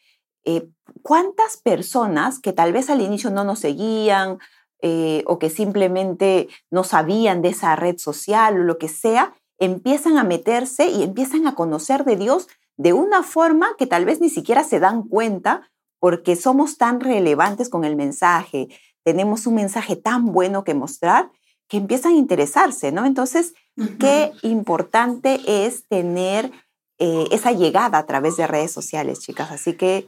eh, 0.43 0.69
¿cuántas 1.03 1.57
personas 1.57 2.39
que 2.39 2.53
tal 2.53 2.73
vez 2.73 2.89
al 2.89 3.01
inicio 3.01 3.29
no 3.29 3.43
nos 3.43 3.59
seguían 3.59 4.39
eh, 4.81 5.23
o 5.25 5.39
que 5.39 5.49
simplemente 5.49 6.47
no 6.71 6.83
sabían 6.83 7.41
de 7.41 7.49
esa 7.49 7.75
red 7.75 7.97
social 7.97 8.59
o 8.59 8.63
lo 8.63 8.77
que 8.77 8.87
sea, 8.87 9.33
empiezan 9.59 10.17
a 10.17 10.23
meterse 10.23 10.87
y 10.87 11.01
empiezan 11.01 11.47
a 11.47 11.55
conocer 11.55 12.05
de 12.05 12.15
Dios 12.15 12.47
de 12.77 12.93
una 12.93 13.23
forma 13.23 13.69
que 13.77 13.87
tal 13.87 14.05
vez 14.05 14.21
ni 14.21 14.29
siquiera 14.29 14.63
se 14.63 14.79
dan 14.79 15.03
cuenta 15.03 15.69
porque 15.99 16.35
somos 16.35 16.77
tan 16.77 16.99
relevantes 16.99 17.69
con 17.69 17.83
el 17.83 17.95
mensaje, 17.95 18.69
tenemos 19.03 19.47
un 19.47 19.55
mensaje 19.55 19.95
tan 19.95 20.25
bueno 20.31 20.63
que 20.63 20.73
mostrar 20.73 21.31
que 21.67 21.77
empiezan 21.77 22.13
a 22.13 22.17
interesarse, 22.17 22.91
¿no? 22.91 23.05
Entonces, 23.05 23.53
qué 23.99 24.31
importante 24.41 25.39
es 25.45 25.87
tener 25.87 26.51
eh, 26.99 27.27
esa 27.31 27.51
llegada 27.51 27.97
a 27.97 28.05
través 28.05 28.37
de 28.37 28.47
redes 28.47 28.71
sociales, 28.71 29.19
chicas. 29.19 29.51
Así 29.51 29.73
que 29.73 30.07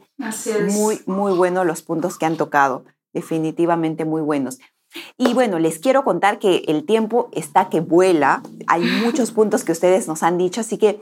muy, 0.72 1.00
muy 1.06 1.32
buenos 1.34 1.66
los 1.66 1.82
puntos 1.82 2.18
que 2.18 2.26
han 2.26 2.36
tocado, 2.36 2.84
definitivamente 3.12 4.04
muy 4.04 4.22
buenos. 4.22 4.58
Y 5.16 5.34
bueno, 5.34 5.58
les 5.58 5.78
quiero 5.78 6.02
contar 6.02 6.38
que 6.38 6.64
el 6.66 6.84
tiempo 6.84 7.28
está 7.32 7.68
que 7.68 7.80
vuela. 7.80 8.42
Hay 8.66 8.82
muchos 8.82 9.30
puntos 9.30 9.62
que 9.62 9.72
ustedes 9.72 10.08
nos 10.08 10.22
han 10.22 10.36
dicho, 10.36 10.62
así 10.62 10.78
que 10.78 11.00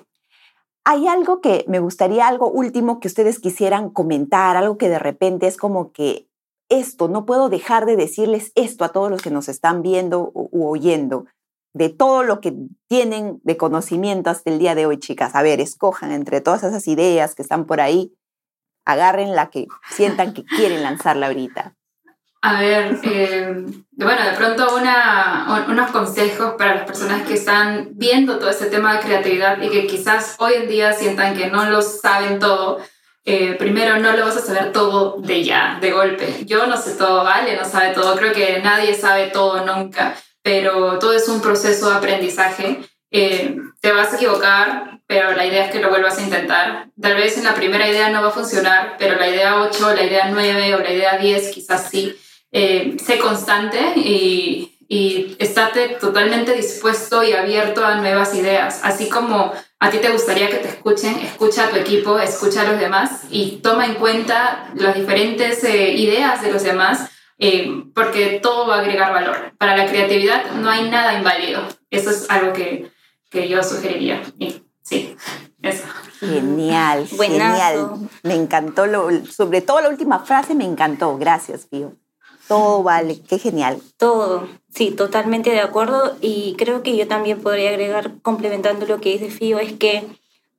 hay 0.90 1.06
algo 1.06 1.42
que 1.42 1.66
me 1.68 1.80
gustaría, 1.80 2.26
algo 2.26 2.50
último 2.50 2.98
que 2.98 3.08
ustedes 3.08 3.40
quisieran 3.40 3.90
comentar, 3.90 4.56
algo 4.56 4.78
que 4.78 4.88
de 4.88 4.98
repente 4.98 5.46
es 5.46 5.58
como 5.58 5.92
que 5.92 6.30
esto, 6.70 7.08
no 7.08 7.26
puedo 7.26 7.50
dejar 7.50 7.84
de 7.84 7.94
decirles 7.94 8.52
esto 8.54 8.86
a 8.86 8.88
todos 8.88 9.10
los 9.10 9.20
que 9.20 9.30
nos 9.30 9.50
están 9.50 9.82
viendo 9.82 10.32
u 10.32 10.66
oyendo, 10.66 11.26
de 11.74 11.90
todo 11.90 12.22
lo 12.22 12.40
que 12.40 12.56
tienen 12.88 13.38
de 13.44 13.58
conocimiento 13.58 14.30
hasta 14.30 14.48
el 14.48 14.58
día 14.58 14.74
de 14.74 14.86
hoy, 14.86 14.98
chicas. 14.98 15.34
A 15.34 15.42
ver, 15.42 15.60
escojan 15.60 16.10
entre 16.10 16.40
todas 16.40 16.64
esas 16.64 16.88
ideas 16.88 17.34
que 17.34 17.42
están 17.42 17.66
por 17.66 17.82
ahí, 17.82 18.14
agarren 18.86 19.36
la 19.36 19.50
que 19.50 19.66
sientan 19.90 20.32
que 20.32 20.46
quieren 20.46 20.82
lanzarla 20.82 21.26
ahorita. 21.26 21.76
A 22.40 22.60
ver, 22.60 23.00
eh, 23.02 23.64
bueno, 23.90 24.24
de 24.24 24.36
pronto 24.36 24.76
una, 24.76 25.64
unos 25.68 25.90
consejos 25.90 26.54
para 26.56 26.76
las 26.76 26.84
personas 26.84 27.26
que 27.26 27.34
están 27.34 27.88
viendo 27.94 28.38
todo 28.38 28.50
este 28.50 28.66
tema 28.66 28.94
de 28.94 29.00
creatividad 29.00 29.60
y 29.60 29.68
que 29.70 29.88
quizás 29.88 30.36
hoy 30.38 30.54
en 30.54 30.68
día 30.68 30.92
sientan 30.92 31.36
que 31.36 31.48
no 31.48 31.68
lo 31.68 31.82
saben 31.82 32.38
todo. 32.38 32.78
Eh, 33.24 33.56
primero, 33.58 33.98
no 33.98 34.12
lo 34.12 34.24
vas 34.24 34.36
a 34.36 34.40
saber 34.40 34.70
todo 34.70 35.16
de 35.18 35.42
ya, 35.42 35.78
de 35.80 35.90
golpe. 35.90 36.44
Yo 36.46 36.68
no 36.68 36.76
sé 36.76 36.92
todo, 36.92 37.24
Vale 37.24 37.56
no 37.56 37.64
sabe 37.64 37.92
todo, 37.92 38.14
creo 38.14 38.32
que 38.32 38.60
nadie 38.62 38.94
sabe 38.94 39.30
todo 39.30 39.66
nunca, 39.66 40.14
pero 40.40 41.00
todo 41.00 41.14
es 41.14 41.28
un 41.28 41.40
proceso 41.40 41.90
de 41.90 41.96
aprendizaje. 41.96 42.78
Eh, 43.10 43.56
te 43.80 43.92
vas 43.92 44.12
a 44.12 44.16
equivocar, 44.16 45.00
pero 45.08 45.32
la 45.32 45.44
idea 45.44 45.64
es 45.64 45.72
que 45.72 45.80
lo 45.80 45.90
vuelvas 45.90 46.18
a 46.18 46.22
intentar. 46.22 46.86
Tal 47.00 47.16
vez 47.16 47.36
en 47.36 47.44
la 47.44 47.54
primera 47.54 47.88
idea 47.88 48.10
no 48.10 48.22
va 48.22 48.28
a 48.28 48.32
funcionar, 48.32 48.94
pero 48.96 49.16
la 49.16 49.28
idea 49.28 49.60
8, 49.60 49.94
la 49.96 50.04
idea 50.04 50.28
9 50.30 50.74
o 50.76 50.78
la 50.78 50.92
idea 50.92 51.18
10 51.18 51.50
quizás 51.50 51.88
sí 51.90 52.16
eh, 52.52 52.96
sé 53.04 53.18
constante 53.18 53.92
y, 53.96 54.78
y 54.88 55.36
estate 55.38 55.96
totalmente 56.00 56.52
dispuesto 56.54 57.22
y 57.22 57.32
abierto 57.32 57.84
a 57.84 57.96
nuevas 57.96 58.34
ideas. 58.34 58.80
Así 58.82 59.08
como 59.08 59.52
a 59.78 59.90
ti 59.90 59.98
te 59.98 60.10
gustaría 60.10 60.48
que 60.48 60.56
te 60.56 60.68
escuchen, 60.68 61.18
escucha 61.18 61.66
a 61.66 61.70
tu 61.70 61.76
equipo, 61.76 62.18
escucha 62.18 62.62
a 62.62 62.72
los 62.72 62.80
demás 62.80 63.22
y 63.30 63.60
toma 63.62 63.86
en 63.86 63.94
cuenta 63.94 64.70
las 64.74 64.94
diferentes 64.94 65.62
eh, 65.64 65.92
ideas 65.92 66.42
de 66.42 66.52
los 66.52 66.62
demás. 66.62 67.10
Eh, 67.40 67.84
porque 67.94 68.40
todo 68.42 68.66
va 68.66 68.76
a 68.76 68.80
agregar 68.80 69.12
valor. 69.12 69.52
Para 69.58 69.76
la 69.76 69.86
creatividad 69.86 70.50
no 70.56 70.68
hay 70.68 70.90
nada 70.90 71.16
inválido. 71.16 71.62
Eso 71.88 72.10
es 72.10 72.28
algo 72.30 72.52
que, 72.52 72.90
que 73.30 73.48
yo 73.48 73.62
sugeriría. 73.62 74.20
Y 74.40 74.60
sí, 74.82 75.16
eso. 75.62 75.84
Genial, 76.18 77.06
genial. 77.06 78.08
Me 78.24 78.34
encantó, 78.34 78.86
lo, 78.86 79.08
sobre 79.24 79.60
todo 79.60 79.80
la 79.80 79.88
última 79.88 80.18
frase 80.18 80.56
me 80.56 80.64
encantó. 80.64 81.16
Gracias, 81.16 81.66
Pío. 81.66 81.92
Todo 82.48 82.82
vale, 82.82 83.20
qué 83.28 83.38
genial. 83.38 83.80
Todo, 83.96 84.48
sí, 84.74 84.90
totalmente 84.90 85.50
de 85.50 85.60
acuerdo 85.60 86.16
y 86.20 86.54
creo 86.58 86.82
que 86.82 86.96
yo 86.96 87.06
también 87.06 87.40
podría 87.40 87.70
agregar, 87.70 88.20
complementando 88.22 88.86
lo 88.86 89.00
que 89.00 89.12
dice 89.12 89.30
Fío, 89.30 89.58
es 89.58 89.74
que 89.74 90.04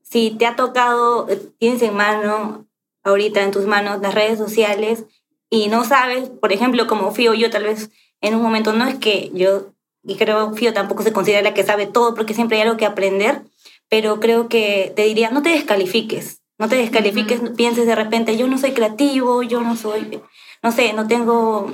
si 0.03 0.31
te 0.31 0.45
ha 0.45 0.55
tocado, 0.55 1.29
eh, 1.29 1.41
tienes 1.57 1.81
en 1.81 1.95
mano, 1.95 2.65
ahorita 3.03 3.41
en 3.43 3.51
tus 3.51 3.65
manos, 3.65 4.01
las 4.01 4.13
redes 4.13 4.37
sociales 4.37 5.05
y 5.49 5.67
no 5.67 5.83
sabes, 5.83 6.29
por 6.29 6.53
ejemplo, 6.53 6.87
como 6.87 7.11
Fío, 7.11 7.33
yo 7.33 7.49
tal 7.49 7.63
vez 7.63 7.89
en 8.21 8.35
un 8.35 8.41
momento, 8.41 8.73
no 8.73 8.85
es 8.85 8.95
que 8.95 9.31
yo, 9.33 9.71
y 10.03 10.15
creo 10.15 10.53
Fío 10.53 10.73
tampoco 10.73 11.03
se 11.03 11.13
considera 11.13 11.53
que 11.53 11.63
sabe 11.63 11.87
todo 11.87 12.13
porque 12.15 12.33
siempre 12.33 12.57
hay 12.57 12.63
algo 12.63 12.77
que 12.77 12.85
aprender, 12.85 13.43
pero 13.89 14.19
creo 14.19 14.47
que 14.47 14.93
te 14.95 15.03
diría, 15.03 15.31
no 15.31 15.41
te 15.41 15.49
descalifiques, 15.49 16.41
no 16.57 16.67
te 16.67 16.75
descalifiques, 16.75 17.41
pienses 17.55 17.87
de 17.87 17.95
repente, 17.95 18.37
yo 18.37 18.47
no 18.47 18.57
soy 18.57 18.73
creativo, 18.73 19.43
yo 19.43 19.61
no 19.61 19.75
soy 19.75 20.21
no 20.61 20.71
sé, 20.71 20.93
no 20.93 21.07
tengo 21.07 21.71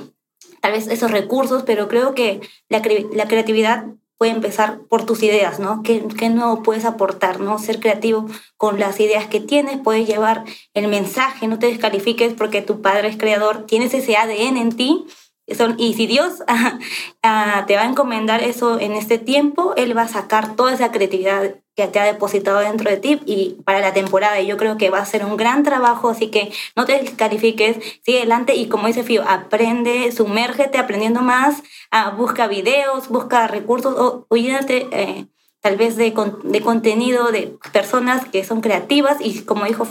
tal 0.60 0.72
vez 0.72 0.88
esos 0.88 1.10
recursos, 1.10 1.62
pero 1.64 1.88
creo 1.88 2.14
que 2.14 2.40
la, 2.68 2.82
la 3.12 3.28
creatividad 3.28 3.86
puede 4.18 4.32
empezar 4.32 4.80
por 4.88 5.04
tus 5.04 5.22
ideas, 5.22 5.60
¿no? 5.60 5.82
¿Qué, 5.82 6.04
¿Qué, 6.18 6.30
nuevo 6.30 6.62
puedes 6.62 6.84
aportar, 6.84 7.40
¿no? 7.40 7.58
Ser 7.58 7.80
creativo 7.80 8.26
con 8.56 8.80
las 8.80 8.98
ideas 8.98 9.26
que 9.26 9.40
tienes, 9.40 9.78
puedes 9.82 10.06
llevar 10.06 10.44
el 10.72 10.88
mensaje, 10.88 11.48
no 11.48 11.58
te 11.58 11.66
descalifiques 11.66 12.32
porque 12.32 12.62
tu 12.62 12.80
padre 12.80 13.08
es 13.08 13.16
creador, 13.16 13.66
tienes 13.66 13.92
ese 13.92 14.16
ADN 14.16 14.56
en 14.56 14.72
ti 14.72 15.06
y 15.46 15.94
si 15.94 16.06
Dios 16.06 16.42
ah, 17.22 17.64
te 17.66 17.76
va 17.76 17.82
a 17.82 17.86
encomendar 17.88 18.42
eso 18.42 18.80
en 18.80 18.92
este 18.92 19.18
tiempo, 19.18 19.74
Él 19.76 19.96
va 19.96 20.02
a 20.02 20.08
sacar 20.08 20.56
toda 20.56 20.74
esa 20.74 20.90
creatividad 20.90 21.56
que 21.76 21.86
te 21.86 22.00
ha 22.00 22.04
depositado 22.04 22.60
dentro 22.60 22.90
de 22.90 22.96
ti 22.96 23.20
y 23.26 23.56
para 23.64 23.80
la 23.80 23.92
temporada. 23.92 24.40
Y 24.40 24.46
yo 24.46 24.56
creo 24.56 24.78
que 24.78 24.90
va 24.90 24.98
a 24.98 25.06
ser 25.06 25.24
un 25.24 25.36
gran 25.36 25.62
trabajo, 25.62 26.08
así 26.08 26.28
que 26.30 26.50
no 26.74 26.84
te 26.86 26.98
descalifiques, 27.00 27.76
sigue 28.02 28.18
adelante 28.18 28.54
y 28.56 28.66
como 28.66 28.86
dice 28.86 29.04
Fío, 29.04 29.22
aprende, 29.28 30.10
sumérgete 30.10 30.78
aprendiendo 30.78 31.20
más, 31.20 31.62
ah, 31.90 32.10
busca 32.10 32.48
videos, 32.48 33.08
busca 33.08 33.46
recursos, 33.46 33.94
o, 33.98 34.26
eh, 34.30 35.26
tal 35.60 35.76
vez 35.76 35.96
de, 35.96 36.14
de 36.44 36.60
contenido 36.60 37.30
de 37.30 37.56
personas 37.72 38.24
que 38.24 38.42
son 38.44 38.62
creativas 38.62 39.18
y 39.20 39.42
como 39.42 39.64
dijo 39.64 39.86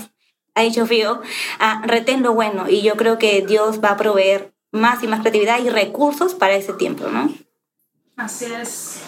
ha 0.55 0.61
dicho 0.61 0.87
Fío, 0.87 1.21
ah, 1.59 1.81
retén 1.85 2.23
lo 2.23 2.33
bueno 2.33 2.69
y 2.69 2.81
yo 2.81 2.95
creo 2.95 3.17
que 3.17 3.45
Dios 3.45 3.83
va 3.83 3.89
a 3.89 3.97
proveer 3.97 4.54
más 4.75 5.01
y 5.03 5.07
más 5.07 5.21
creatividad 5.21 5.59
y 5.59 5.69
recursos 5.69 6.35
para 6.35 6.55
ese 6.55 6.73
tiempo, 6.73 7.07
¿no? 7.07 7.33
Así 8.17 8.45
es. 8.45 9.01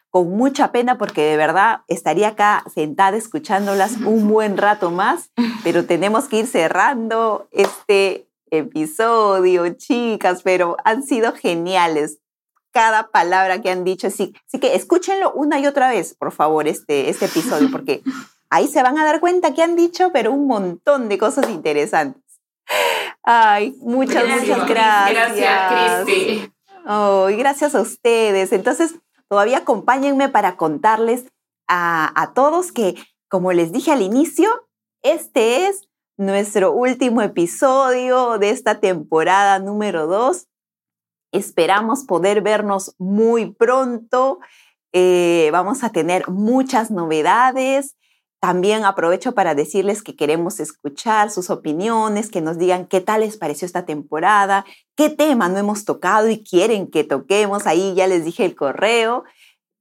con 0.08 0.30
mucha 0.30 0.70
pena 0.70 0.96
porque 0.96 1.22
de 1.22 1.36
verdad 1.36 1.80
estaría 1.88 2.28
acá 2.28 2.62
sentada 2.72 3.16
escuchándolas 3.16 3.96
un 3.96 4.28
buen 4.32 4.56
rato 4.56 4.92
más, 4.92 5.32
pero 5.64 5.84
tenemos 5.84 6.26
que 6.26 6.38
ir 6.38 6.46
cerrando 6.46 7.48
este 7.50 8.28
episodio, 8.52 9.68
chicas, 9.70 10.42
pero 10.44 10.76
han 10.84 11.02
sido 11.02 11.32
geniales 11.32 12.20
cada 12.72 13.08
palabra 13.08 13.60
que 13.60 13.70
han 13.70 13.84
dicho. 13.84 14.08
Así, 14.08 14.34
así 14.46 14.58
que 14.58 14.74
escúchenlo 14.74 15.32
una 15.32 15.60
y 15.60 15.66
otra 15.66 15.88
vez, 15.88 16.14
por 16.14 16.32
favor, 16.32 16.66
este, 16.66 17.08
este 17.08 17.26
episodio, 17.26 17.68
porque 17.72 18.02
ahí 18.50 18.66
se 18.66 18.82
van 18.82 18.98
a 18.98 19.04
dar 19.04 19.20
cuenta 19.20 19.54
que 19.54 19.62
han 19.62 19.76
dicho, 19.76 20.10
pero 20.12 20.32
un 20.32 20.46
montón 20.46 21.08
de 21.08 21.18
cosas 21.18 21.48
interesantes. 21.50 22.22
Ay, 23.22 23.76
muchas, 23.80 24.24
muchas 24.24 24.68
gracias. 24.68 25.36
Gracias, 25.36 26.04
Cristi. 26.04 26.52
Oh, 26.86 27.28
y 27.30 27.36
gracias 27.36 27.74
a 27.74 27.80
ustedes. 27.80 28.52
Entonces, 28.52 28.94
todavía 29.28 29.58
acompáñenme 29.58 30.28
para 30.28 30.56
contarles 30.56 31.24
a, 31.68 32.10
a 32.20 32.32
todos 32.32 32.72
que, 32.72 32.96
como 33.28 33.52
les 33.52 33.72
dije 33.72 33.92
al 33.92 34.02
inicio, 34.02 34.68
este 35.02 35.66
es 35.66 35.88
nuestro 36.16 36.72
último 36.72 37.22
episodio 37.22 38.38
de 38.38 38.50
esta 38.50 38.80
temporada 38.80 39.58
número 39.58 40.06
2 40.06 40.46
Esperamos 41.32 42.04
poder 42.04 42.42
vernos 42.42 42.94
muy 42.98 43.52
pronto. 43.52 44.38
Eh, 44.92 45.48
vamos 45.52 45.82
a 45.82 45.90
tener 45.90 46.28
muchas 46.28 46.90
novedades. 46.90 47.96
También 48.38 48.84
aprovecho 48.84 49.32
para 49.32 49.54
decirles 49.54 50.02
que 50.02 50.16
queremos 50.16 50.60
escuchar 50.60 51.30
sus 51.30 51.48
opiniones, 51.48 52.28
que 52.28 52.40
nos 52.40 52.58
digan 52.58 52.86
qué 52.86 53.00
tal 53.00 53.20
les 53.20 53.36
pareció 53.36 53.66
esta 53.66 53.86
temporada, 53.86 54.64
qué 54.96 55.10
tema 55.10 55.48
no 55.48 55.58
hemos 55.58 55.84
tocado 55.84 56.28
y 56.28 56.42
quieren 56.42 56.90
que 56.90 57.04
toquemos. 57.04 57.66
Ahí 57.66 57.94
ya 57.94 58.06
les 58.06 58.24
dije 58.24 58.44
el 58.44 58.54
correo. 58.54 59.24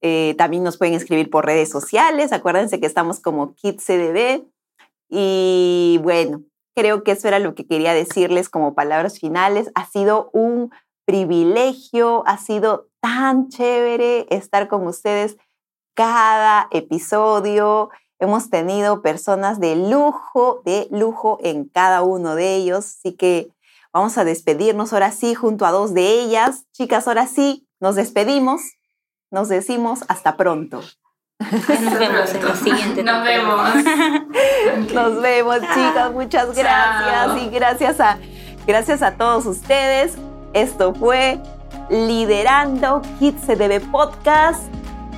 Eh, 0.01 0.35
también 0.37 0.63
nos 0.63 0.77
pueden 0.77 0.93
escribir 0.93 1.29
por 1.29 1.45
redes 1.45 1.69
sociales. 1.69 2.31
Acuérdense 2.31 2.79
que 2.79 2.85
estamos 2.85 3.19
como 3.19 3.55
KidCDB. 3.55 4.45
Y 5.09 5.99
bueno, 6.03 6.43
creo 6.75 7.03
que 7.03 7.11
eso 7.11 7.27
era 7.27 7.39
lo 7.39 7.55
que 7.55 7.67
quería 7.67 7.93
decirles 7.93 8.47
como 8.47 8.75
palabras 8.75 9.19
finales. 9.19 9.71
Ha 9.75 9.85
sido 9.87 10.29
un 10.33 10.71
privilegio, 11.05 12.23
ha 12.27 12.37
sido 12.37 12.87
tan 12.99 13.49
chévere 13.49 14.27
estar 14.29 14.67
con 14.67 14.87
ustedes 14.87 15.37
cada 15.93 16.67
episodio. 16.71 17.89
Hemos 18.19 18.49
tenido 18.49 19.01
personas 19.01 19.59
de 19.59 19.75
lujo, 19.75 20.61
de 20.65 20.87
lujo 20.91 21.39
en 21.41 21.65
cada 21.65 22.03
uno 22.03 22.35
de 22.35 22.55
ellos, 22.55 22.85
así 22.85 23.13
que 23.13 23.49
vamos 23.91 24.17
a 24.17 24.23
despedirnos 24.23 24.93
ahora 24.93 25.11
sí 25.11 25.33
junto 25.33 25.65
a 25.65 25.71
dos 25.71 25.93
de 25.93 26.21
ellas. 26.21 26.65
Chicas, 26.71 27.07
ahora 27.07 27.27
sí, 27.27 27.67
nos 27.79 27.95
despedimos, 27.95 28.61
nos 29.31 29.49
decimos 29.49 30.03
hasta 30.07 30.37
pronto. 30.37 30.81
Nos 31.39 31.99
vemos 31.99 32.33
en 32.35 32.47
el 32.47 32.55
siguiente. 32.55 33.03
Nos 33.03 33.23
vemos. 33.23 33.69
Nos 34.93 35.21
vemos, 35.21 35.57
chicas. 35.59 36.11
Muchas 36.13 36.55
gracias 36.55 37.41
y 37.41 37.49
gracias 37.49 37.99
a, 37.99 38.19
gracias 38.67 39.01
a 39.01 39.17
todos 39.17 39.45
ustedes. 39.47 40.17
Esto 40.53 40.93
fue 40.93 41.39
Liderando 41.89 43.01
Kids 43.19 43.41
CDB 43.45 43.79
Podcast 43.91 44.63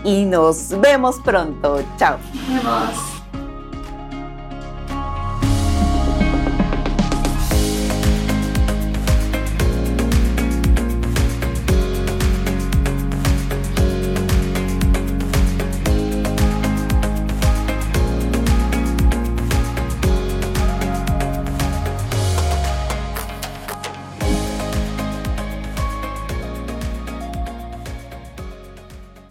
y 0.03 0.25
nos 0.25 0.69
vemos 0.79 1.19
pronto. 1.23 1.81
Chao. 1.97 2.17